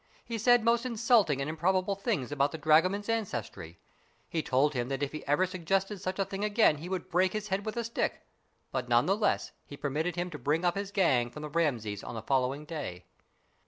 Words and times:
He 0.25 0.39
said 0.39 0.63
most 0.63 0.83
insulting 0.83 1.41
and 1.41 1.47
improbable 1.47 1.93
things 1.93 2.31
about 2.31 2.51
the 2.51 2.57
drago 2.57 2.89
man's 2.89 3.07
ancestry. 3.07 3.77
He 4.27 4.41
told 4.41 4.73
him 4.73 4.89
that 4.89 5.03
if 5.03 5.11
he 5.11 5.23
ever 5.27 5.45
suggested 5.45 6.01
such 6.01 6.17
a 6.17 6.25
thing 6.25 6.43
again 6.43 6.77
he 6.77 6.89
would 6.89 7.11
break 7.11 7.33
his 7.33 7.49
head 7.49 7.67
with 7.67 7.77
a 7.77 7.83
stick; 7.83 8.25
but 8.71 8.89
none 8.89 9.05
the 9.05 9.15
less 9.15 9.51
he 9.67 9.77
permitted 9.77 10.15
him 10.15 10.31
to 10.31 10.39
bring 10.39 10.65
up 10.65 10.73
his 10.73 10.89
gang 10.91 11.29
from 11.29 11.43
the 11.43 11.51
Rameses 11.51 12.03
on 12.03 12.15
the 12.15 12.23
following 12.23 12.65
day. 12.65 13.05